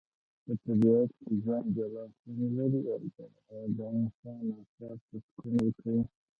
په 0.43 0.53
طبیعت 0.63 1.09
کي 1.19 1.31
ژوند 1.43 1.67
جلا 1.75 2.05
خوندلري.او 2.17 3.61
د 3.77 3.79
انسان 3.95 4.43
اعصاب 4.57 4.97
ته 5.07 5.17
سکون 5.25 5.53
ورکوي 5.61 6.01